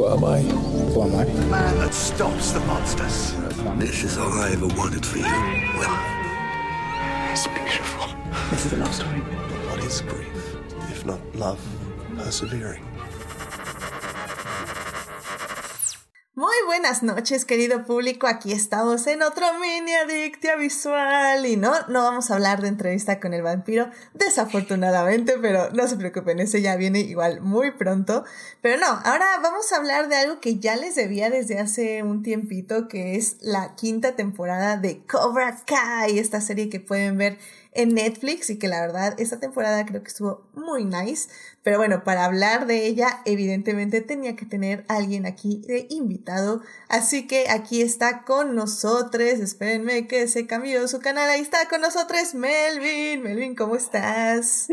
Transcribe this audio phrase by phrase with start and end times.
[0.00, 0.40] Who am I?
[0.40, 1.24] Who am I?
[1.24, 3.34] The man that stops the monsters.
[3.76, 5.24] This is all I ever wanted for you.
[5.24, 5.94] Well,
[7.30, 8.08] it's beautiful.
[8.48, 9.20] This is a love story.
[9.68, 10.56] What is grief,
[10.90, 11.60] if not love
[12.16, 12.82] persevering?
[16.40, 18.26] Muy buenas noches, querido público.
[18.26, 21.44] Aquí estamos en otro mini adictia visual.
[21.44, 25.98] Y no, no vamos a hablar de entrevista con el vampiro, desafortunadamente, pero no se
[25.98, 28.24] preocupen, ese ya viene igual muy pronto.
[28.62, 32.22] Pero no, ahora vamos a hablar de algo que ya les debía desde hace un
[32.22, 37.36] tiempito, que es la quinta temporada de Cobra Kai, esta serie que pueden ver
[37.72, 41.28] en Netflix y que la verdad esta temporada creo que estuvo muy nice.
[41.62, 46.62] Pero bueno, para hablar de ella, evidentemente tenía que tener alguien aquí de invitado.
[46.88, 49.22] Así que aquí está con nosotros.
[49.22, 51.28] Espérenme que se cambió su canal.
[51.28, 53.22] Ahí está con nosotros Melvin.
[53.22, 54.68] Melvin, ¿cómo estás?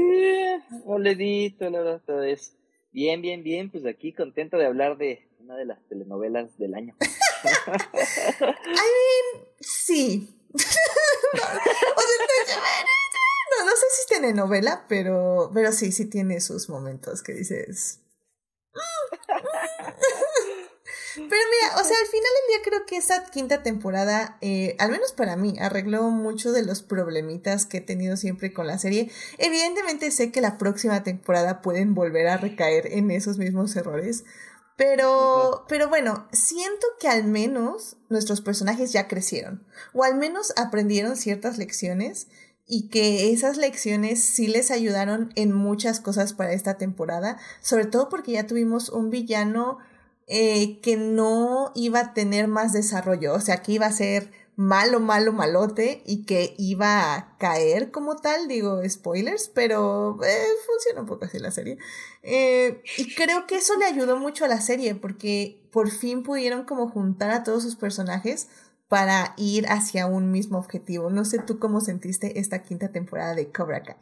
[0.86, 2.54] Hola Edith, hola a todos.
[2.94, 6.96] Bien, bien, bien, pues aquí contento de hablar de una de las telenovelas del año.
[7.44, 10.34] I mean, sí.
[10.54, 10.68] o sea,
[13.60, 18.00] no, no sé si es telenovela, pero, pero sí, sí tiene sus momentos que dices.
[21.18, 24.92] Pero mira, o sea, al final del día creo que esta quinta temporada, eh, al
[24.92, 29.10] menos para mí, arregló mucho de los problemitas que he tenido siempre con la serie.
[29.40, 34.26] Evidentemente sé que la próxima temporada pueden volver a recaer en esos mismos errores.
[34.76, 39.66] Pero, pero bueno, siento que al menos nuestros personajes ya crecieron.
[39.94, 42.28] O al menos aprendieron ciertas lecciones
[42.68, 48.10] y que esas lecciones sí les ayudaron en muchas cosas para esta temporada, sobre todo
[48.10, 49.78] porque ya tuvimos un villano
[50.28, 55.00] eh, que no iba a tener más desarrollo, o sea, que iba a ser malo,
[55.00, 61.06] malo, malote y que iba a caer como tal, digo spoilers, pero eh, funciona un
[61.06, 61.78] poco así la serie.
[62.24, 66.66] Eh, y creo que eso le ayudó mucho a la serie porque por fin pudieron
[66.66, 68.48] como juntar a todos sus personajes
[68.88, 71.10] para ir hacia un mismo objetivo.
[71.10, 73.98] No sé tú cómo sentiste esta quinta temporada de Cobra Kai.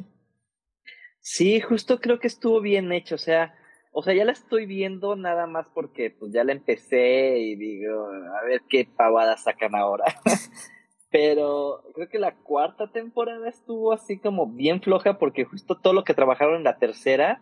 [1.20, 3.56] Sí, justo creo que estuvo bien hecho, o sea,
[3.92, 8.08] o sea, ya la estoy viendo nada más porque pues ya la empecé y digo,
[8.08, 10.06] a ver qué pavada sacan ahora.
[11.12, 16.04] Pero creo que la cuarta temporada estuvo así como bien floja porque justo todo lo
[16.04, 17.42] que trabajaron en la tercera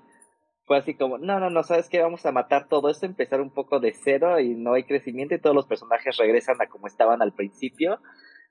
[0.66, 3.54] fue así como, no, no, no, sabes que vamos a matar todo esto, empezar un
[3.54, 7.22] poco de cero y no hay crecimiento y todos los personajes regresan a como estaban
[7.22, 8.00] al principio.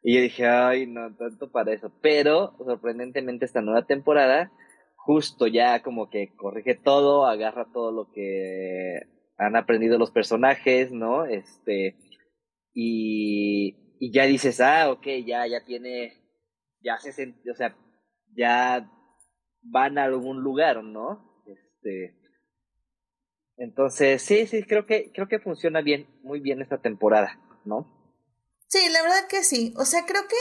[0.02, 1.92] Y yo dije, ay, no, tanto para eso.
[2.02, 4.52] Pero, sorprendentemente, esta nueva temporada,
[4.96, 9.00] justo ya como que corrige todo, agarra todo lo que
[9.38, 11.24] han aprendido los personajes, ¿no?
[11.24, 11.96] Este,
[12.74, 16.12] y, y ya dices, ah, ok, ya, ya tiene,
[16.80, 17.76] ya se, o sea,
[18.36, 18.90] ya
[19.62, 21.31] van a algún lugar, ¿no?
[21.82, 22.14] Este,
[23.56, 27.86] entonces, sí, sí, creo que, creo que funciona bien, muy bien esta temporada, ¿no?
[28.68, 29.74] Sí, la verdad que sí.
[29.76, 30.36] O sea, creo que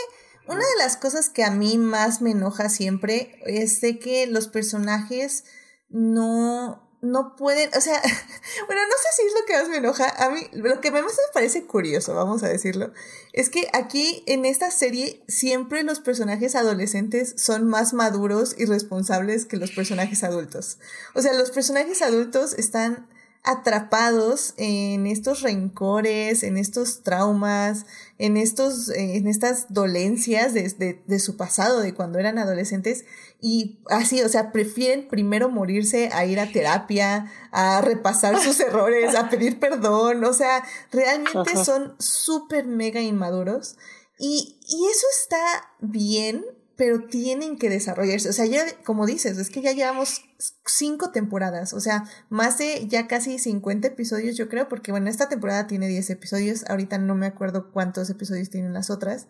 [0.46, 4.48] una de las cosas que a mí más me enoja siempre es de que los
[4.48, 5.44] personajes
[5.88, 8.00] no, no pueden, o sea,
[8.66, 11.02] bueno, no sé si es lo que más me enoja, a mí lo que más
[11.02, 12.92] me parece curioso, vamos a decirlo,
[13.32, 19.46] es que aquí en esta serie siempre los personajes adolescentes son más maduros y responsables
[19.46, 20.78] que los personajes adultos.
[21.14, 23.08] O sea, los personajes adultos están
[23.44, 27.86] atrapados en estos rencores, en estos traumas,
[28.18, 33.04] en estos, eh, en estas dolencias de, de, de, su pasado, de cuando eran adolescentes,
[33.40, 39.16] y así, o sea, prefieren primero morirse a ir a terapia, a repasar sus errores,
[39.16, 43.76] a pedir perdón, o sea, realmente son súper mega inmaduros.
[44.18, 46.44] Y, y eso está bien,
[46.76, 48.28] pero tienen que desarrollarse.
[48.28, 50.22] O sea, ya, como dices, es que ya llevamos
[50.66, 55.28] cinco temporadas, o sea, más de ya casi 50 episodios, yo creo, porque bueno, esta
[55.28, 59.28] temporada tiene 10 episodios, ahorita no me acuerdo cuántos episodios tienen las otras.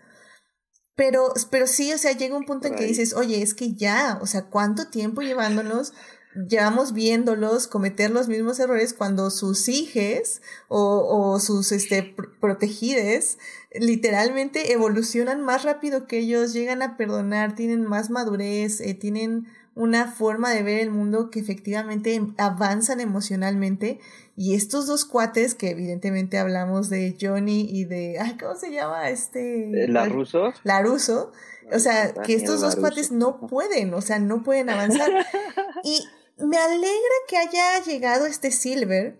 [0.95, 4.19] Pero, pero sí, o sea, llega un punto en que dices, oye, es que ya,
[4.21, 5.95] o sea, ¿cuánto tiempo llevándonos?
[6.35, 13.39] Llevamos viéndolos cometer los mismos errores cuando sus hijos o, o sus este, protegides
[13.75, 20.11] literalmente evolucionan más rápido que ellos, llegan a perdonar, tienen más madurez, eh, tienen una
[20.11, 24.01] forma de ver el mundo que efectivamente avanzan emocionalmente.
[24.37, 29.09] Y estos dos cuates, que evidentemente hablamos de Johnny y de, ay, ¿cómo se llama?
[29.09, 29.89] Este...
[29.89, 30.53] ¿La Russo?
[30.65, 31.33] La Russo.
[31.73, 35.11] O sea, que estos dos cuates no pueden, o sea, no pueden avanzar.
[35.85, 36.07] Y
[36.39, 39.19] me alegra que haya llegado este Silver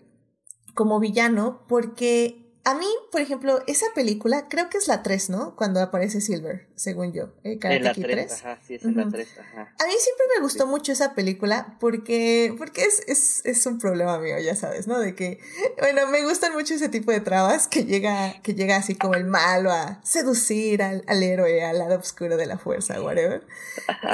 [0.73, 5.55] como villano porque a mí, por ejemplo, esa película, creo que es la 3, ¿no?
[5.57, 7.33] Cuando aparece Silver, según yo.
[7.43, 9.61] Eh, en la 3, ajá, sí, es en la 3, ajá.
[9.77, 14.17] A mí siempre me gustó mucho esa película porque, porque es, es, es, un problema
[14.17, 14.97] mío, ya sabes, ¿no?
[14.97, 15.39] De que,
[15.77, 19.25] bueno, me gustan mucho ese tipo de trabas que llega, que llega así como el
[19.25, 23.45] malo a seducir al, al héroe, al lado oscuro de la fuerza, whatever.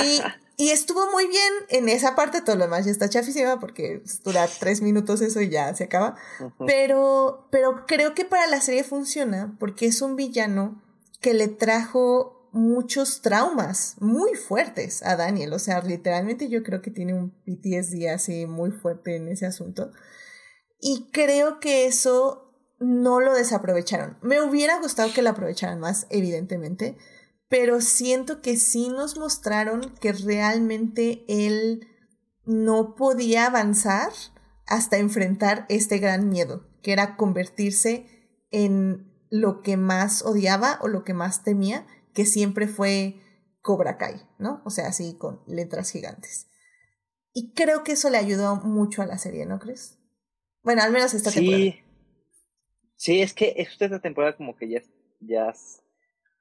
[0.04, 0.22] Y
[0.60, 4.46] y estuvo muy bien en esa parte, todo lo demás ya está chafísima porque dura
[4.60, 6.18] tres minutos eso y ya se acaba.
[6.68, 10.84] pero, pero creo que para la serie funciona porque es un villano
[11.22, 15.54] que le trajo muchos traumas muy fuertes a Daniel.
[15.54, 19.94] O sea, literalmente yo creo que tiene un PTSD así muy fuerte en ese asunto.
[20.82, 24.18] Y creo que eso no lo desaprovecharon.
[24.22, 26.98] Me hubiera gustado que lo aprovecharan más, evidentemente
[27.50, 31.88] pero siento que sí nos mostraron que realmente él
[32.46, 34.12] no podía avanzar
[34.68, 38.06] hasta enfrentar este gran miedo, que era convertirse
[38.52, 43.20] en lo que más odiaba o lo que más temía, que siempre fue
[43.62, 44.62] Cobra Kai, ¿no?
[44.64, 46.48] O sea, así con letras gigantes.
[47.34, 49.98] Y creo que eso le ayudó mucho a la serie, ¿no crees?
[50.64, 51.74] Bueno, al menos esta temporada.
[52.96, 54.82] Sí, es que esta temporada como que ya,
[55.20, 55.54] ya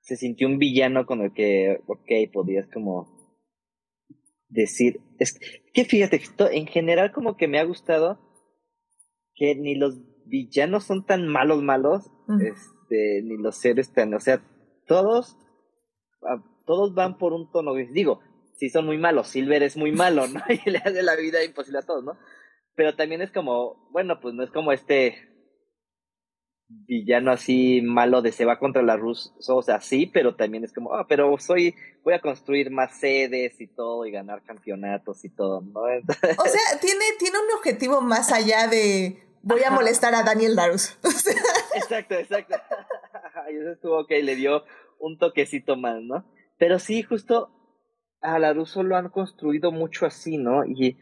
[0.09, 3.37] se sintió un villano con el que, ok, podías como
[4.49, 5.39] decir, es
[5.75, 8.19] que fíjate, en general como que me ha gustado
[9.35, 12.11] que ni los villanos son tan malos malos,
[12.41, 14.43] este, ni los seres tan, o sea,
[14.87, 15.37] todos,
[16.23, 18.23] ah, todos van por un tono, digo,
[18.55, 20.41] si son muy malos, Silver es muy malo, ¿no?
[20.65, 22.19] Y le hace la vida imposible a todos, ¿no?
[22.75, 25.28] Pero también es como, bueno, pues no es como este
[26.69, 30.73] villano así malo de se va contra la Rus, o sea, sí, pero también es
[30.73, 31.75] como, ah, pero soy,
[32.05, 35.81] voy a construir más sedes y todo y ganar campeonatos y todo, ¿no?
[35.81, 40.99] o sea, tiene, tiene un objetivo más allá de voy a molestar a Daniel Larus.
[41.75, 42.57] exacto, exacto.
[43.51, 44.65] y eso estuvo ok, le dio
[44.99, 46.25] un toquecito más, ¿no?
[46.59, 47.51] Pero sí, justo
[48.21, 50.65] a Laruso lo han construido mucho así, ¿no?
[50.65, 50.99] Y,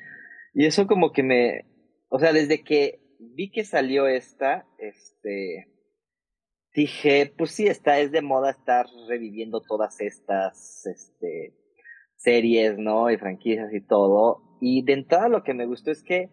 [0.54, 1.66] y eso como que me,
[2.08, 5.68] o sea, desde que vi que salió esta, este,
[6.74, 11.54] dije, pues sí, está, es de moda estar reviviendo todas estas, este,
[12.16, 13.10] series, ¿no?
[13.10, 14.42] Y franquicias y todo.
[14.60, 16.30] Y de entrada lo que me gustó es que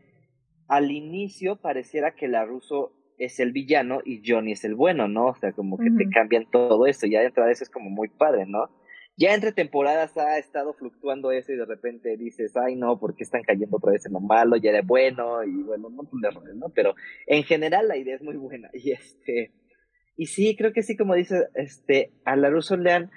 [0.68, 5.27] al inicio pareciera que la ruso es el villano y Johnny es el bueno, ¿no?
[5.27, 7.06] O sea, como que te cambian todo eso.
[7.06, 8.69] Ya de entrada eso es como muy padre, ¿no?
[9.15, 13.24] Ya entre temporadas ha estado fluctuando eso y de repente dices, ay no, ¿por qué
[13.24, 14.56] están cayendo otra vez en lo malo?
[14.57, 16.69] Ya de bueno y bueno, un montón de errores, ¿no?
[16.69, 16.95] Pero
[17.27, 19.51] en general la idea es muy buena y este,
[20.15, 23.12] y sí, creo que sí, como dice, este, a Laruso le han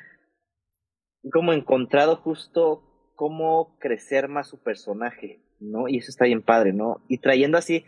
[1.32, 2.82] como encontrado justo
[3.14, 5.88] cómo crecer más su personaje, ¿no?
[5.88, 7.02] Y eso está bien padre, ¿no?
[7.08, 7.84] Y trayendo así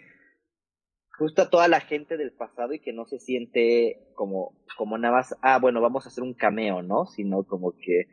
[1.18, 5.14] justo a toda la gente del pasado y que no se siente como, como nada
[5.14, 7.06] más, ah, bueno, vamos a hacer un cameo, ¿no?
[7.06, 8.06] Sino como que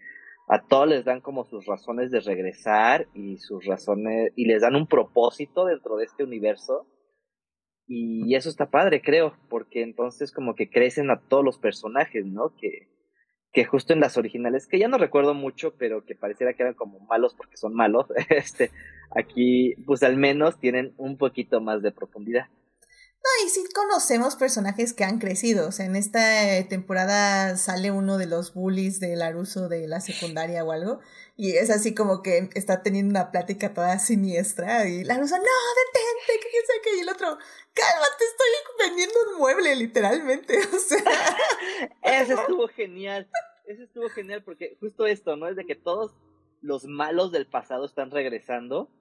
[0.48, 4.76] a todos les dan como sus razones de regresar y sus razones, y les dan
[4.76, 6.88] un propósito dentro de este universo.
[7.88, 12.56] Y eso está padre, creo, porque entonces como que crecen a todos los personajes, ¿no?
[12.60, 12.90] Que,
[13.52, 16.74] que justo en las originales, que ya no recuerdo mucho, pero que pareciera que eran
[16.74, 18.72] como malos porque son malos, este,
[19.16, 22.48] aquí pues al menos tienen un poquito más de profundidad.
[23.26, 25.68] No, y sí conocemos personajes que han crecido.
[25.68, 26.20] O sea, en esta
[26.70, 31.00] temporada sale uno de los bullies de Laruso de la secundaria o algo.
[31.36, 34.88] Y es así como que está teniendo una plática toda siniestra.
[34.88, 36.98] Y Laruso, no, detente, que sé que.
[36.98, 37.36] Y el otro,
[37.74, 40.60] cálmate, estoy vendiendo un mueble, literalmente.
[40.76, 42.22] O sea.
[42.22, 43.28] Eso estuvo genial.
[43.66, 45.48] Eso estuvo genial porque justo esto, ¿no?
[45.48, 46.14] Es de que todos
[46.62, 48.92] los malos del pasado están regresando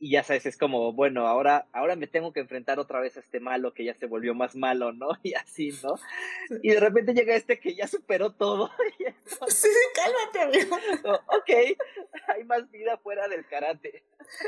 [0.00, 3.20] y ya sabes, es como, bueno, ahora, ahora me tengo que enfrentar otra vez a
[3.20, 5.08] este malo que ya se volvió más malo, ¿no?
[5.22, 5.96] Y así, ¿no?
[6.62, 8.70] Y de repente llega este que ya superó todo.
[9.48, 10.76] sí, cálmate, amigo.
[11.26, 11.50] ok,
[12.28, 14.04] hay más vida fuera del karate.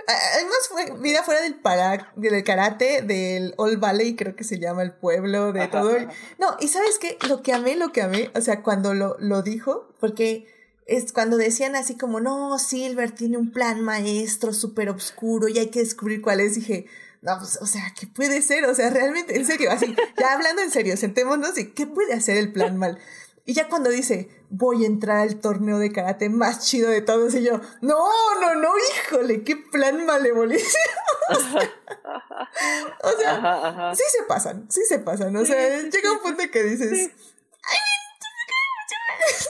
[0.06, 4.82] Hay más vida fuera del, para, del karate, del Old Valley, creo que se llama
[4.82, 5.96] el pueblo, de todo.
[6.38, 9.42] No, y sabes qué, lo que amé, lo que amé, o sea, cuando lo, lo
[9.42, 10.46] dijo, porque
[10.86, 15.70] es cuando decían así como, no, Silver tiene un plan maestro súper oscuro y hay
[15.70, 16.86] que descubrir cuál es, dije,
[17.22, 18.64] no, pues, o sea, ¿qué puede ser?
[18.64, 22.38] O sea, realmente, en serio, así, ya hablando en serio, sentémonos y ¿qué puede hacer
[22.38, 22.98] el plan mal?
[23.44, 27.34] Y ya cuando dice, voy a entrar al torneo de karate más chido de todos,
[27.34, 28.08] y yo, no,
[28.40, 30.84] no, no, híjole, qué plan malevolísimo.
[33.02, 35.36] o sea, sí se pasan, sí se pasan.
[35.36, 37.10] O sea, llega un punto que dices,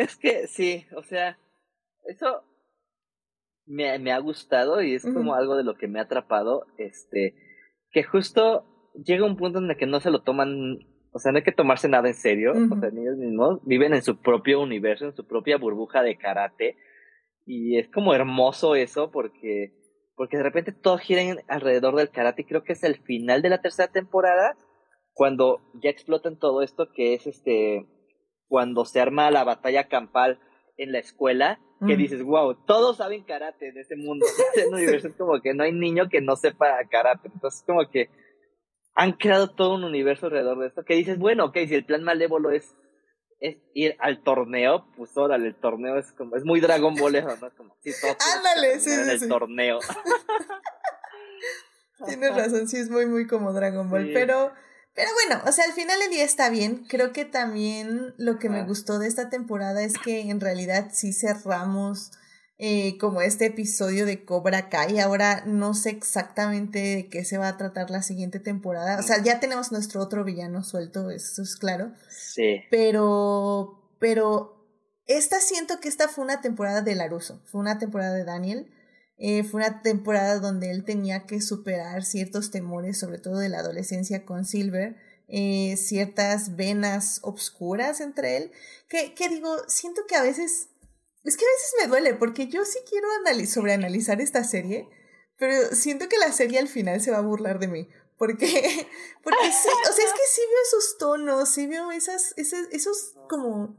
[0.00, 1.38] Es que sí, o sea,
[2.06, 2.42] eso
[3.66, 7.34] me, me ha gustado y es como algo de lo que me ha atrapado, este,
[7.90, 8.64] que justo
[9.04, 10.78] llega un punto en el que no se lo toman,
[11.12, 14.00] o sea, no hay que tomarse nada en serio, o sea, ellos mismos viven en
[14.00, 16.78] su propio universo, en su propia burbuja de karate,
[17.44, 19.74] y es como hermoso eso porque,
[20.16, 23.50] porque de repente todo gira alrededor del karate, y creo que es el final de
[23.50, 24.56] la tercera temporada,
[25.12, 27.86] cuando ya explotan todo esto, que es este,
[28.50, 30.40] cuando se arma la batalla campal
[30.76, 34.26] en la escuela, que dices, wow, todos saben karate en ese mundo,
[34.56, 37.88] en el universo es como que no hay niño que no sepa karate, entonces como
[37.88, 38.10] que
[38.94, 42.02] han creado todo un universo alrededor de esto, que dices, bueno, ok, si el plan
[42.02, 42.76] malévolo es,
[43.38, 47.34] es ir al torneo, pues órale, el torneo es como, es muy Dragon Ball eso,
[47.40, 47.46] ¿no?
[47.46, 49.28] Es como, sí, todos Ándale, sí, en sí, el sí.
[49.28, 49.78] torneo.
[52.04, 54.06] Tienes razón, sí, es muy, muy como Dragon Ball.
[54.06, 54.10] Sí.
[54.12, 54.52] Pero,
[54.94, 56.84] pero bueno, o sea, al final del día está bien.
[56.88, 61.12] Creo que también lo que me gustó de esta temporada es que en realidad sí
[61.12, 62.10] cerramos
[62.58, 64.98] eh, como este episodio de Cobra Kai.
[64.98, 68.98] Ahora no sé exactamente de qué se va a tratar la siguiente temporada.
[68.98, 71.92] O sea, ya tenemos nuestro otro villano suelto, eso es claro.
[72.10, 74.66] Sí, Pero, pero
[75.06, 78.70] esta siento que esta fue una temporada de Laruso, fue una temporada de Daniel,
[79.20, 83.58] eh, fue una temporada donde él tenía que superar ciertos temores, sobre todo de la
[83.60, 84.96] adolescencia con Silver,
[85.28, 88.50] eh, ciertas venas obscuras entre él,
[88.88, 90.70] que, que digo, siento que a veces,
[91.22, 94.88] es que a veces me duele, porque yo sí quiero anali- sobreanalizar esta serie,
[95.38, 97.88] pero siento que la serie al final se va a burlar de mí.
[98.18, 98.46] Porque,
[99.22, 103.16] porque sí, o sea, es que sí veo esos tonos, sí veo esas, esas, esos
[103.28, 103.78] como,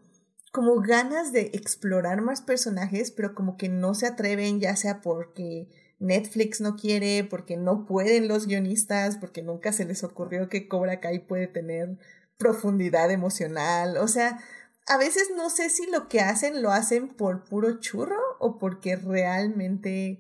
[0.52, 5.70] como ganas de explorar más personajes, pero como que no se atreven, ya sea porque
[6.00, 11.00] Netflix no quiere, porque no pueden los guionistas, porque nunca se les ocurrió que Cobra
[11.00, 11.98] Kai puede tener
[12.38, 14.40] profundidad emocional, o sea,
[14.88, 18.96] a veces no sé si lo que hacen lo hacen por puro churro o porque
[18.96, 20.20] realmente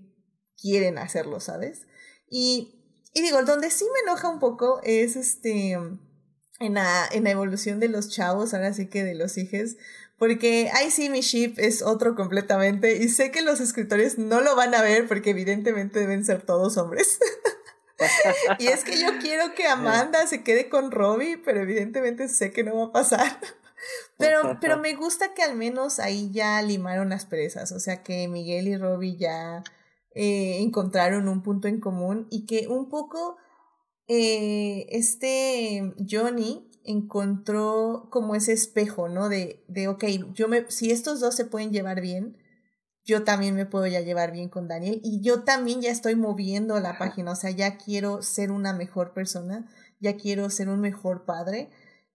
[0.55, 1.87] quieren hacerlo, ¿sabes?
[2.29, 7.31] Y, y digo, donde sí me enoja un poco es este en la, en la
[7.31, 9.77] evolución de los chavos, ahora sí que de los hijos,
[10.21, 14.55] porque ay sí, mi ship es otro completamente y sé que los escritores no lo
[14.55, 17.17] van a ver porque evidentemente deben ser todos hombres.
[18.59, 22.63] y es que yo quiero que Amanda se quede con Robbie, pero evidentemente sé que
[22.63, 23.39] no va a pasar.
[24.19, 28.27] Pero, pero me gusta que al menos ahí ya limaron las perezas, o sea que
[28.27, 29.63] Miguel y Robbie ya
[30.13, 33.37] eh, encontraron un punto en común y que un poco
[34.07, 39.29] eh, este Johnny encontró como ese espejo, ¿no?
[39.29, 42.37] De, de, ok, yo me, si estos dos se pueden llevar bien,
[43.03, 46.79] yo también me puedo ya llevar bien con Daniel y yo también ya estoy moviendo
[46.79, 49.67] la página, o sea, ya quiero ser una mejor persona,
[49.99, 51.69] ya quiero ser un mejor padre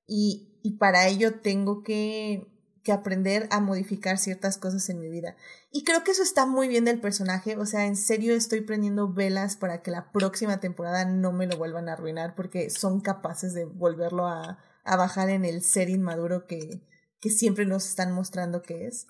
[0.07, 2.47] y, y para ello tengo que,
[2.87, 5.35] que aprender a modificar ciertas cosas en mi vida.
[5.73, 9.13] Y creo que eso está muy bien del personaje, o sea, en serio estoy prendiendo
[9.13, 13.55] velas para que la próxima temporada no me lo vuelvan a arruinar porque son capaces
[13.55, 16.81] de volverlo a, a bajar en el ser inmaduro que,
[17.19, 19.09] que siempre nos están mostrando que es.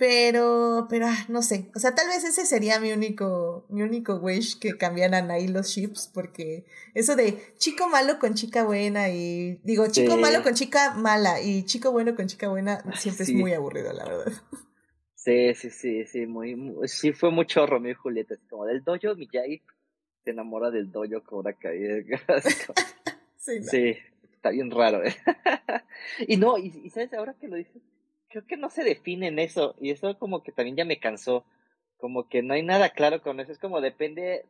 [0.00, 1.70] Pero, pero, ah, no sé.
[1.74, 5.68] O sea, tal vez ese sería mi único, mi único wish que cambiaran ahí los
[5.68, 6.64] ships, porque
[6.94, 10.18] eso de chico malo con chica buena y, digo, chico Sí.
[10.22, 13.32] malo con chica mala y chico bueno con chica buena, siempre Sí.
[13.34, 14.32] es muy aburrido, la verdad.
[15.14, 18.82] sí, sí, sí, sí, muy, muy- sí fue mucho Romeo y Julieta, es como del
[18.82, 19.60] dojo Miyagi
[20.24, 22.06] se enamora del dojo Cobra Kai.
[23.36, 23.66] Sí, no.
[23.70, 23.96] Sí,
[24.32, 25.04] está bien raro.
[25.04, 25.14] ¿eh?
[26.26, 27.82] y no, y, y sabes, ahora que lo dices,
[28.30, 31.44] creo que no se define en eso, y eso como que también ya me cansó,
[31.98, 34.46] como que no hay nada claro con eso, es como depende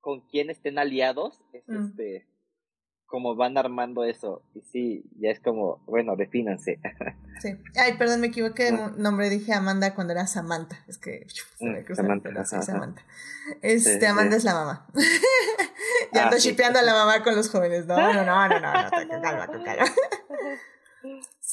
[0.00, 1.84] con quién estén aliados, es Mm.
[1.86, 2.26] este,
[3.06, 6.80] como van armando eso, y sí, ya es como, bueno, defínanse.
[7.42, 7.48] Sí.
[7.76, 8.92] Ay, perdón, me equivoqué de Ah.
[8.96, 10.78] nombre, dije Amanda cuando era Samantha.
[10.86, 11.26] Es que
[11.58, 12.72] se me Mm, Samantha, pero sí, ajá, ajá.
[12.72, 13.02] Samantha.
[13.60, 14.36] Este, Sí, Amanda sí.
[14.38, 14.86] es la mamá.
[16.12, 17.86] ya Ah, ando shipeando a la mamá con los jóvenes.
[17.86, 19.84] No, no, no, no, no, no, con calma, con calma.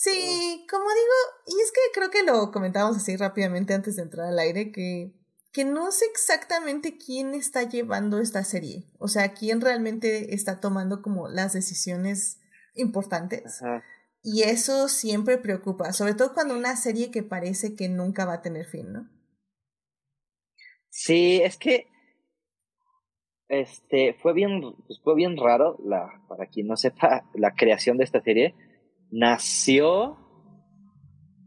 [0.04, 4.30] Sí, como digo, y es que creo que lo comentábamos así rápidamente antes de entrar
[4.30, 5.14] al aire, que,
[5.54, 8.90] que no sé exactamente quién está llevando esta serie.
[8.98, 12.42] O sea, quién realmente está tomando como las decisiones
[12.74, 13.62] importantes.
[13.62, 13.84] Ajá.
[14.24, 18.42] Y eso siempre preocupa, sobre todo cuando una serie que parece que nunca va a
[18.42, 19.08] tener fin, ¿no?
[20.90, 21.86] Sí, es que
[23.50, 28.06] este fue bien, pues fue bien raro, la, para quien no sepa, la creación de
[28.06, 28.56] esta serie
[29.12, 30.18] nació,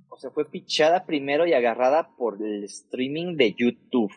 [0.09, 4.13] o sea, fue pichada primero y agarrada por el streaming de YouTube.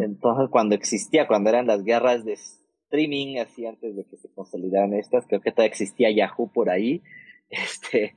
[0.00, 4.92] Entonces, cuando existía, cuando eran las guerras de streaming, así antes de que se consolidaran
[4.92, 7.02] estas, creo que todavía existía Yahoo por ahí.
[7.54, 8.16] Este,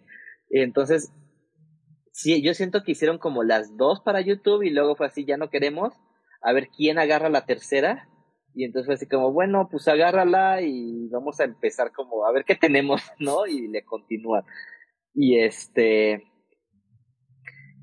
[0.49, 1.11] entonces,
[2.13, 5.35] sí, yo siento que hicieron como las dos para YouTube y luego fue así, ya
[5.35, 5.93] no queremos,
[6.41, 8.07] a ver quién agarra la tercera.
[8.55, 12.45] Y entonces fue así como, bueno, pues agárrala y vamos a empezar como a ver
[12.45, 13.45] qué tenemos, ¿no?
[13.45, 14.43] Y le continúan.
[15.13, 16.23] Y este,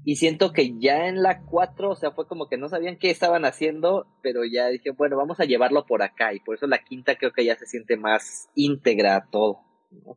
[0.04, 3.10] y siento que ya en la 4, o sea, fue como que no sabían qué
[3.10, 6.32] estaban haciendo, pero ya dije, bueno, vamos a llevarlo por acá.
[6.32, 9.60] Y por eso la quinta creo que ya se siente más íntegra a todo.
[9.90, 10.16] ¿no?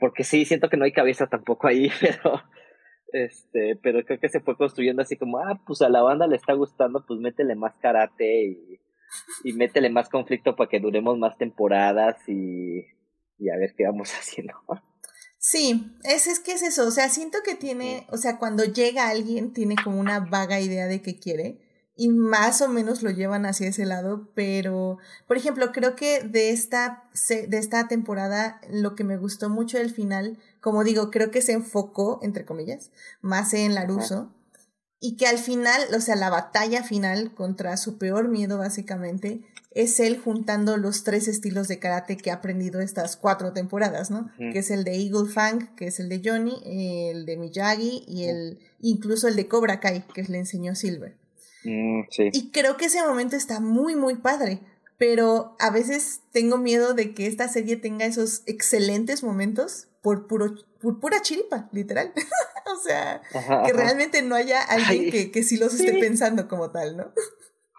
[0.00, 2.40] Porque sí, siento que no hay cabeza tampoco ahí, pero
[3.12, 6.36] este, pero creo que se fue construyendo así como, ah, pues a la banda le
[6.36, 8.80] está gustando, pues métele más karate y,
[9.44, 12.86] y métele más conflicto para que duremos más temporadas y,
[13.38, 14.54] y a ver qué vamos haciendo.
[15.38, 19.08] Sí, es, es que es eso, o sea, siento que tiene, o sea, cuando llega
[19.08, 21.58] alguien tiene como una vaga idea de qué quiere
[21.96, 26.50] y más o menos lo llevan hacia ese lado, pero, por ejemplo, creo que de
[26.50, 31.42] esta, de esta temporada lo que me gustó mucho del final, como digo, creo que
[31.42, 34.32] se enfocó, entre comillas, más en Laruso
[35.04, 39.40] y que al final, o sea, la batalla final contra su peor miedo básicamente
[39.72, 44.30] es él juntando los tres estilos de karate que ha aprendido estas cuatro temporadas, ¿no?
[44.38, 48.24] Que es el de Eagle Fang, que es el de Johnny, el de Miyagi y
[48.24, 51.16] el incluso el de Cobra Kai, que le enseñó Silver.
[51.64, 52.28] Mm, sí.
[52.32, 54.60] Y creo que ese momento está muy, muy padre.
[54.98, 60.54] Pero a veces tengo miedo de que esta serie tenga esos excelentes momentos por puro
[60.80, 62.12] por pura chiripa, literal.
[62.66, 63.22] o sea,
[63.64, 67.12] que realmente no haya alguien que, que sí los esté pensando como tal, ¿no?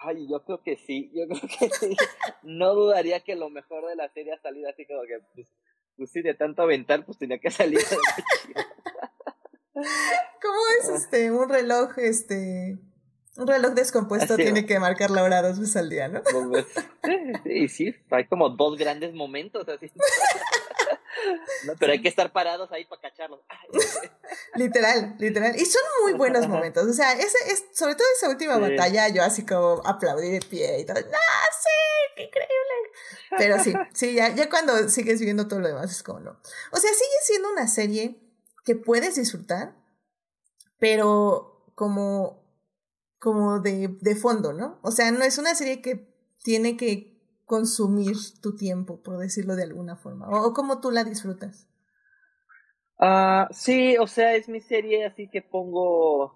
[0.05, 1.95] Ay, yo creo que sí, yo creo que sí.
[2.43, 5.47] No dudaría que lo mejor de la serie ha salido así como que, pues,
[5.95, 7.79] pues sí, de tanto aventar, pues tenía que salir.
[9.73, 12.79] ¿Cómo es este, un reloj, este,
[13.37, 16.21] un reloj descompuesto tiene que marcar la hora dos veces al día, ¿no?
[17.43, 19.91] Sí, sí, hay como dos grandes momentos así.
[21.79, 23.39] pero hay que estar parados ahí para cacharlos.
[24.55, 25.55] literal, literal.
[25.59, 26.85] Y son muy buenos momentos.
[26.87, 30.79] O sea, ese es, sobre todo esa última batalla, yo así como aplaudí de pie
[30.79, 30.95] y todo.
[30.95, 32.13] ¡No, sí!
[32.15, 32.53] ¡Qué increíble!
[33.37, 36.39] Pero sí, sí, ya, ya cuando sigues viendo todo lo demás es como no.
[36.71, 38.19] O sea, sigue siendo una serie
[38.63, 39.75] que puedes disfrutar,
[40.77, 42.42] pero como,
[43.23, 44.79] como de, de fondo, ¿no?
[44.81, 46.13] O sea, no es una serie que
[46.43, 47.13] tiene que
[47.45, 50.27] consumir tu tiempo, por decirlo de alguna forma?
[50.27, 51.69] ¿O, cómo tú la disfrutas?
[52.99, 56.33] Ah, sí, o sea, es mi serie así que pongo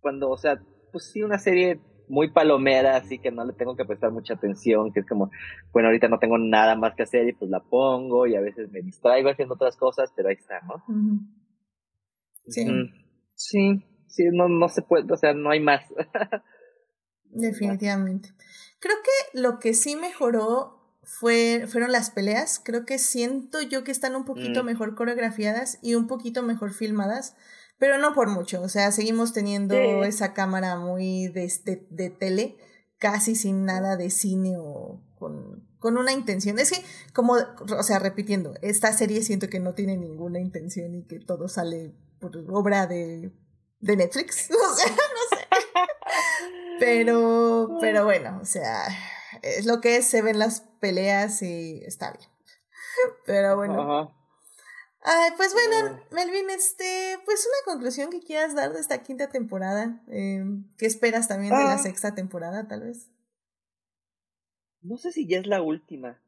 [0.00, 0.60] cuando, o sea,
[0.92, 4.92] pues sí, una serie muy palomera, así que no le tengo que prestar mucha atención,
[4.92, 5.30] que es como,
[5.72, 8.70] bueno, ahorita no tengo nada más que hacer y pues la pongo y a veces
[8.70, 10.82] me distraigo haciendo otras cosas, pero ahí está, ¿no?
[12.48, 12.64] Sí.
[13.34, 15.82] sí, sí, no, no se puede, o sea, no hay más.
[17.30, 18.32] Definitivamente.
[18.78, 22.60] Creo que lo que sí mejoró fue, fueron las peleas.
[22.62, 24.66] Creo que siento yo que están un poquito Mm.
[24.66, 27.36] mejor coreografiadas y un poquito mejor filmadas,
[27.78, 28.62] pero no por mucho.
[28.62, 30.08] O sea, seguimos teniendo Sí.
[30.08, 32.56] esa cámara muy de, de, de tele,
[32.98, 36.58] casi sin nada de cine o con, con una intención.
[36.58, 41.02] Es que, como, o sea, repitiendo, esta serie siento que no tiene ninguna intención y
[41.04, 43.30] que todo sale por obra de,
[43.80, 44.48] de Netflix.
[44.50, 45.46] O sea, no sé.
[46.78, 48.86] Pero, pero bueno, o sea,
[49.42, 52.28] es lo que es, se ven las peleas y está bien.
[53.24, 53.80] Pero bueno.
[53.80, 54.12] Ajá.
[55.08, 60.02] Ay, pues bueno, Melvin, este, pues una conclusión que quieras dar de esta quinta temporada.
[60.08, 60.44] Eh,
[60.78, 61.78] ¿Qué esperas también de la Ah.
[61.78, 63.08] sexta temporada, tal vez?
[64.82, 66.20] No sé si ya es la última.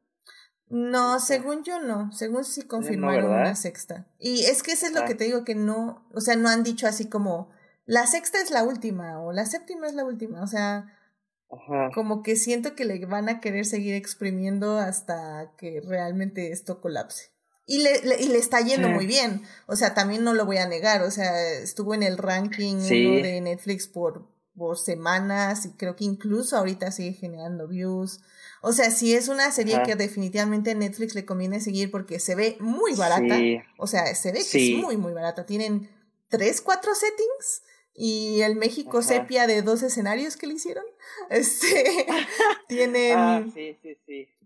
[0.69, 4.05] No, según yo no, según sí confirmaron una sexta.
[4.19, 5.05] Y es que eso es lo Ah.
[5.05, 7.49] que te digo que no, o sea, no han dicho así como
[7.85, 10.95] la sexta es la última o la séptima es la última, o sea,
[11.51, 11.89] Ajá.
[11.95, 17.31] como que siento que le van a querer seguir exprimiendo hasta que realmente esto colapse.
[17.65, 18.93] Y le, le- y le está yendo Sí.
[18.93, 19.41] muy bien.
[19.67, 21.01] O sea, también no lo voy a negar.
[21.03, 23.05] O sea, estuvo en el ranking Sí.
[23.07, 28.21] uno de Netflix por, por semanas y creo que incluso ahorita sigue generando views.
[28.61, 29.83] O sea, sí es una serie Ajá.
[29.83, 33.37] que definitivamente Netflix le conviene seguir porque se ve muy barata.
[33.37, 33.59] Sí.
[33.77, 34.75] O sea, se ve que Sí.
[34.75, 35.45] es muy, muy barata.
[35.45, 35.89] Tienen
[36.29, 39.07] tres, cuatro settings y el México Ajá.
[39.07, 40.83] sepia de dos escenarios que le hicieron.
[41.29, 42.05] Este,
[42.67, 43.77] tienen Ah, sí,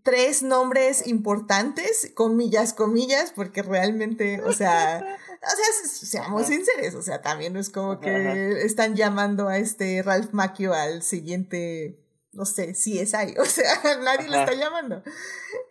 [0.02, 5.02] tres nombres importantes, comillas, comillas, porque realmente, o sea,
[5.42, 9.58] o sea, se- seamos sinceros, o sea, también no es como que están llamando a
[9.58, 11.98] este Ralph Macchio al siguiente,
[12.34, 14.44] no sé, CSI, o sea, nadie lo Ajá.
[14.44, 15.02] está llamando.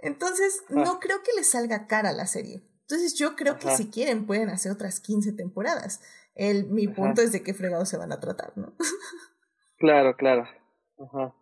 [0.02, 0.84] Entonces, Ajá.
[0.84, 2.64] no creo que les salga cara la serie.
[2.82, 6.02] Entonces, yo creo que si quieren pueden hacer otras 15 temporadas.
[6.36, 8.74] El, mi punto es de qué fregados se van a tratar, ¿no?
[9.80, 10.48] Claro, claro.
[10.98, 11.36] Ajá.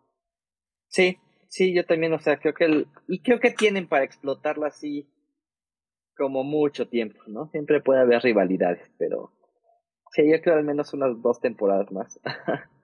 [0.88, 4.68] Sí, sí, yo también, o sea, creo que el, y creo que tienen para explotarla
[4.68, 5.08] así
[6.18, 7.50] como mucho tiempo, ¿no?
[7.50, 9.32] Siempre puede haber rivalidades, pero
[10.12, 12.20] sí, yo creo al menos unas dos temporadas más.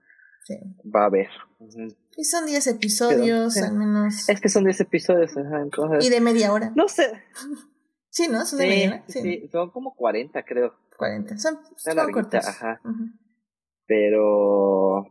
[0.47, 0.55] Sí.
[0.95, 1.27] va a haber.
[1.59, 1.87] Ujú.
[2.15, 4.29] Y son 10 episodios, Pero, al menos.
[4.29, 6.05] Es que son 10 episodios, ajá, entonces...
[6.05, 6.71] Y de media hora.
[6.75, 7.11] No sé.
[8.09, 8.45] Sí, ¿no?
[8.45, 9.03] Son de Sí, media hora.
[9.07, 9.49] sí, Sí.
[9.51, 10.73] son como 40, creo.
[10.97, 11.37] 40.
[11.37, 12.47] Son, son larguita, cortos.
[12.47, 12.81] ajá.
[12.83, 13.09] Ujú.
[13.85, 15.05] Pero.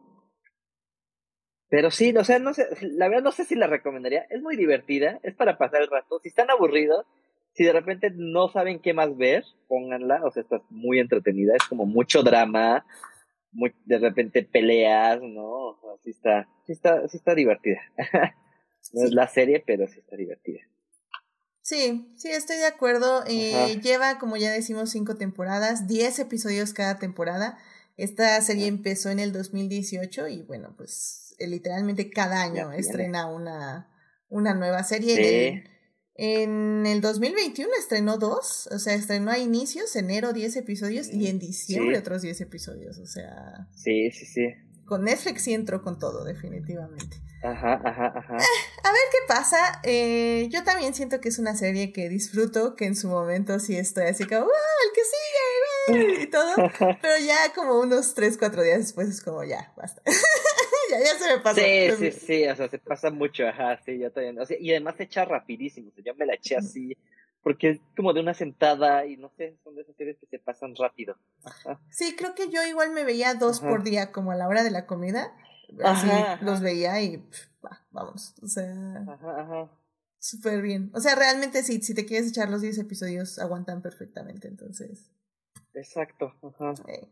[1.69, 4.27] Pero sí, o sea, no sé, la verdad no sé si la recomendaría.
[4.31, 6.19] Es muy divertida, es para pasar el rato.
[6.23, 7.07] Si están aburridos,
[7.53, 10.25] si de repente no saben qué más ver, pónganla.
[10.25, 12.85] O sea, está muy entretenida, es como mucho drama,
[13.57, 15.45] muy, de repente peleas, ¿no?
[15.45, 17.81] O sea, sí está, sí está, sí está divertida.
[18.93, 20.61] no es la serie, pero sí está divertida.
[21.63, 23.25] Sí, sí, estoy de acuerdo.
[23.27, 27.59] Eh, lleva, como ya decimos, cinco temporadas, 10 episodios cada temporada.
[27.97, 33.91] Esta serie empezó en el 2018 y bueno, pues eh, literalmente cada año estrena una,
[34.29, 35.17] una nueva serie.
[35.17, 35.25] Sí.
[35.25, 35.76] En,
[36.19, 41.39] en el 2021 estrenó dos, o sea, estrenó a inicios, enero 10 episodios y en
[41.39, 42.01] diciembre Sí.
[42.01, 42.99] otros 10 episodios.
[42.99, 44.47] O sea, Sí, sí, sí.
[44.87, 47.21] con Netflix sí entró con todo, definitivamente.
[47.43, 48.35] Ajá, ajá, ajá.
[48.35, 49.59] A ver qué pasa.
[49.85, 53.77] Eh, yo también siento que es una serie que disfruto, que en su momento sí
[53.77, 54.51] estoy así como, ¡wow!
[54.85, 56.55] El que sigue, güey", y todo.
[57.03, 60.03] Pero ya como unos 3, 4 días después es como, ya, basta.
[60.99, 61.61] ya, ya se me pasó.
[61.61, 64.39] Sí, sí, sí, o sea, se pasa mucho, ajá, sí, yo también.
[64.39, 66.97] O sea, y además se echa rapidísimo, o sea, yo me la eché así,
[67.43, 70.39] porque es como de una sentada y no sé, son de esas series que se
[70.39, 71.17] pasan rápido.
[71.45, 71.81] Ajá.
[71.91, 73.69] Sí, creo que yo igual me veía dos Ajá.
[73.69, 75.33] por día, como a la hora de la comida.
[75.85, 78.35] Así Ajá, los veía y pff, va, vamos.
[78.43, 78.73] O sea,
[79.09, 79.71] Ajá, ajá.
[80.19, 80.91] súper bien.
[80.95, 84.47] O sea, realmente sí, si te quieres echar los 10 episodios, aguantan perfectamente.
[84.49, 85.11] Entonces.
[85.75, 86.75] Exacto, ajá.
[86.89, 87.09] Eh,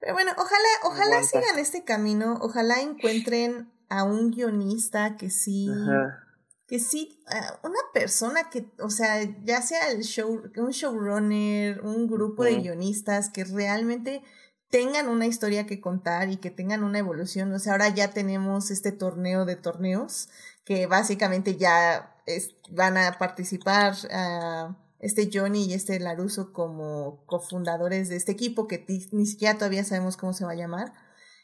[0.00, 1.28] Pero bueno, ojalá, ojalá Aguanta.
[1.40, 6.22] sigan este camino, ojalá encuentren a un guionista que sí, Ajá.
[6.66, 7.20] que sí,
[7.62, 13.30] una persona que, o sea, ya sea el show, un showrunner, un grupo de guionistas
[13.30, 14.22] que realmente
[14.68, 17.52] tengan una historia que contar y que tengan una evolución.
[17.52, 20.28] O sea, ahora ya tenemos este torneo de torneos
[20.64, 28.08] que básicamente ya es- van a participar ah, este Johnny y este Laruso como cofundadores
[28.08, 30.92] de este equipo que ni siquiera todavía sabemos cómo se va a llamar.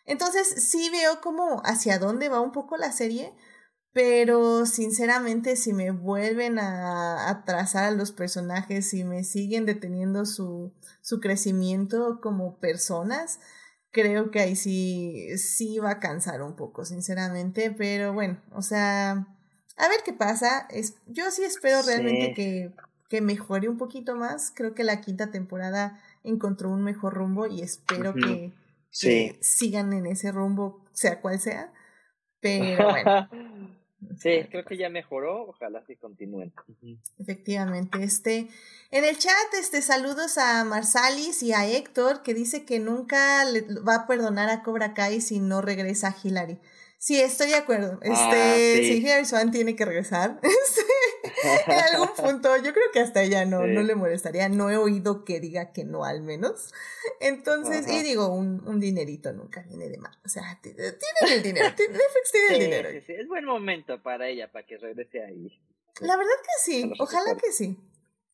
[0.04, 3.32] Entonces sí veo como hacia dónde va un poco la serie,
[3.92, 10.24] pero sinceramente si me vuelven a, a trazar a los personajes y me siguen deteniendo
[10.24, 13.38] su, su crecimiento como personas,
[13.90, 19.26] creo que ahí sí, sí va a cansar un poco, sinceramente, pero bueno, o sea,
[19.76, 20.66] a ver qué pasa.
[20.70, 22.34] Es, yo sí espero realmente Sí.
[22.34, 22.74] que,
[23.12, 24.50] que mejore un poquito más.
[24.56, 28.54] Creo que la quinta temporada encontró un mejor rumbo y espero que,
[28.88, 29.08] Sí.
[29.08, 31.70] que sigan en ese rumbo, sea cual sea.
[32.40, 33.28] Pero bueno.
[34.18, 36.54] sí, creo que ya mejoró, ojalá sí continúen.
[37.18, 38.48] Efectivamente, este,
[38.90, 43.60] en el chat, este, saludos a Marsalis y a Héctor, que dice que nunca le
[43.86, 46.58] va a perdonar a Cobra Kai si no regresa a Hilary.
[46.96, 47.98] Sí, estoy de acuerdo.
[48.00, 48.84] Este, Ah, sí.
[48.84, 50.40] sí, Hilary Swan tiene que regresar.
[50.64, 50.82] Este,
[51.66, 53.68] en algún punto, yo creo que hasta ella no, Sí.
[53.72, 54.48] no le molestaría.
[54.48, 56.72] No he oído que diga que no, al menos.
[57.20, 57.94] Entonces, Ajá.
[57.94, 60.16] y digo, un, un dinerito nunca viene de mal.
[60.24, 62.88] O sea, t- tienen el dinero, Netflix tiene el Sí, dinero.
[63.06, 65.60] sí, es buen momento para ella, para que regrese ahí.
[66.00, 67.78] La verdad que sí, ojalá que sí.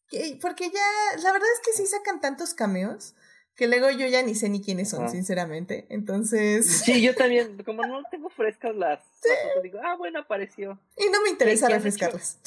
[0.09, 3.14] Que- porque ya, la verdad es que sí sacan tantos cameos
[3.59, 5.09] que luego yo ya ni sé ni quiénes son, Ajá.
[5.11, 5.85] sinceramente.
[5.90, 10.79] Entonces, Sí, yo también, como no tengo frescas las cosas, digo, ah, bueno, apareció.
[10.97, 12.38] y no me interesa ¿qué han refrescarlas.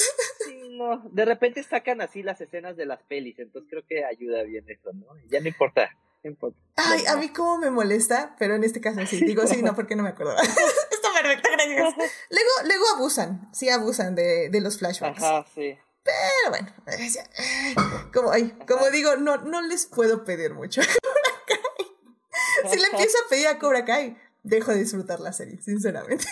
[0.46, 4.44] Sí, no, de repente sacan así las escenas de las pelis, entonces creo que ayuda
[4.44, 5.06] bien eso, ¿no?
[5.30, 5.90] Ya no importa,
[6.24, 6.58] no importa.
[6.78, 9.20] Ay, a mí cómo me molesta, pero en este caso sí.
[9.26, 10.34] Digo sí, no, porque no me acuerdo.
[10.42, 12.12] Está perfecto, gracias.
[12.30, 15.22] Luego, luego abusan, sí abusan de, de los flashbacks.
[15.22, 15.78] Ajá, sí.
[16.04, 17.76] Pero bueno, eh,
[18.14, 22.72] como, ay, como digo, no, no les puedo pedir mucho a Cobra Kai.
[22.72, 26.26] Si le empiezo a pedir a Cobra Kai, dejo de disfrutar la serie, sinceramente.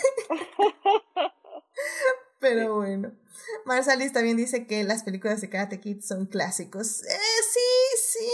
[2.40, 3.12] Pero bueno.
[3.64, 7.02] Marsalis también dice que las películas de Karate Kid son clásicos.
[7.04, 7.18] Eh,
[7.52, 8.30] sí, sí.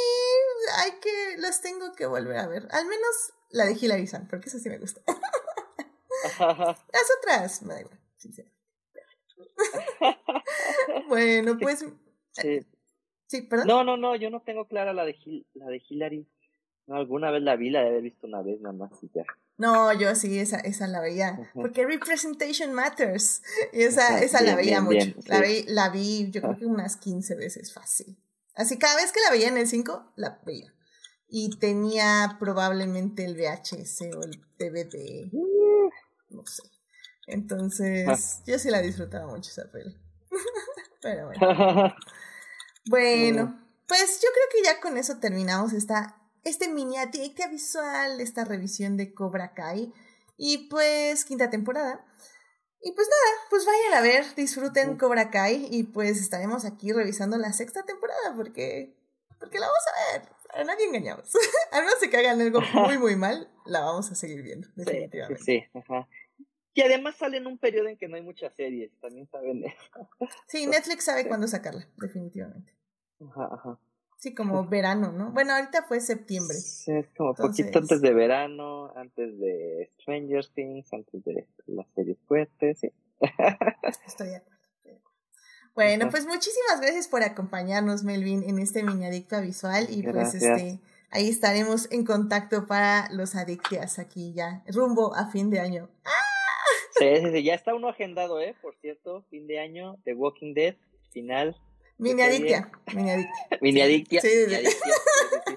[0.79, 1.37] Hay que.
[1.39, 2.69] Las tengo que volver a ver.
[2.71, 5.01] Al menos la de Hilary Swank, porque esa sí me gusta.
[6.39, 8.57] Las otras, me da igual, sinceramente.
[11.09, 11.85] Bueno, pues.
[12.33, 12.61] Sí.
[13.27, 13.67] Sí, perdón.
[13.67, 16.29] No, no, no, yo no tengo clara la de, Hil- la de Hillary.
[16.87, 19.25] No, alguna vez la vi, la he visto una vez nada más y ya.
[19.59, 21.51] No, yo sí, esa, esa la veía.
[21.55, 23.43] Porque representation matters.
[23.73, 24.97] Y esa, esa la veía bien, mucho.
[24.97, 25.43] bien, la, sí.
[25.67, 28.17] vi, la vi, yo creo que unas 15 veces fácil.
[28.55, 30.73] Así, cada vez que la veía en el 5, la veía.
[31.29, 35.31] Y tenía probablemente el VHS o el DVD.
[36.31, 36.63] No sé.
[37.27, 39.97] Entonces, yo sí la disfrutaba mucho esa peli.
[41.01, 41.95] Pero bueno.
[42.89, 48.97] Bueno, pues yo creo que ya con eso terminamos esta, este miniatura visual, esta revisión
[48.97, 49.93] de Cobra Kai.
[50.37, 52.05] Y pues, quinta temporada.
[52.83, 57.37] Y pues nada, pues vayan a ver, disfruten Cobra Kai y pues estaremos aquí revisando
[57.39, 58.95] la sexta temporada porque,
[59.41, 60.29] porque la vamos a ver.
[60.55, 61.29] A nadie engañamos.
[61.73, 65.43] a menos que hagan algo muy, muy mal, la vamos a seguir viendo, definitivamente.
[65.43, 66.07] Sí, sí, ajá.
[66.77, 70.11] Y además sale en un periodo en que no hay muchas series, también saben eso.
[70.47, 72.71] Sí, Netflix sabe cuándo sacarla, definitivamente.
[73.19, 73.79] Ajá, ajá.
[74.19, 75.31] Sí, como verano, ¿no?
[75.31, 76.55] Bueno, ahorita fue septiembre.
[76.59, 82.19] Sí, es como poquito antes de verano, antes de Stranger Things, antes de las series
[82.29, 82.93] fuertes, sí.
[84.07, 84.57] Estoy de acuerdo.
[85.75, 90.81] Bueno, pues muchísimas gracias por acompañarnos, Melvin, en este mini adicto visual y pues este
[91.11, 95.89] ahí estaremos en contacto para los adictias aquí ya, rumbo a fin de año.
[96.99, 98.55] Sí, sí, sí, ya está uno agendado, ¿eh?
[98.63, 100.77] Por cierto, fin de año, The Walking Dead,
[101.13, 101.57] final.
[101.99, 103.59] Mini adictia, mini adictia.
[103.61, 104.21] Mini adictia.
[104.21, 105.55] Sí, sí, sí.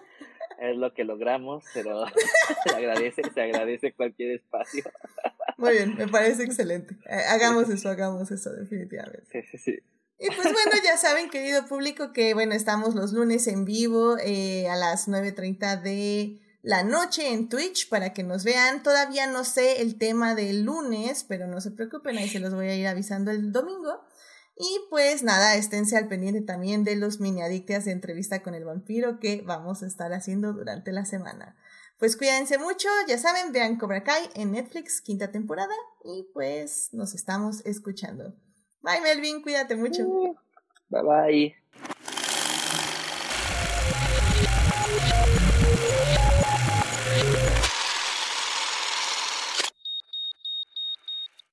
[0.59, 2.05] Es lo que logramos, pero
[2.65, 4.83] se agradece, se agradece cualquier espacio.
[5.57, 6.95] Muy bien, me parece excelente.
[7.05, 9.25] Eh, hagamos eso, hagamos eso, definitivamente.
[9.31, 9.79] Sí, sí, sí.
[10.19, 14.67] Y pues bueno, ya saben, querido público, que bueno, estamos los lunes en vivo eh,
[14.67, 18.83] a las 9.30 de la noche en Twitch para que nos vean.
[18.83, 22.67] Todavía no sé el tema del lunes, pero no se preocupen, ahí se los voy
[22.67, 24.01] a ir avisando el domingo.
[24.57, 28.65] Y pues nada, esténse al pendiente también de los mini adictas de entrevista con el
[28.65, 31.55] vampiro que vamos a estar haciendo durante la semana.
[31.97, 37.13] Pues cuídense mucho, ya saben, vean Cobra Kai en Netflix, quinta temporada, y pues nos
[37.13, 38.35] estamos escuchando.
[38.81, 40.05] Bye Melvin, cuídate mucho.
[40.89, 41.58] Bye bye.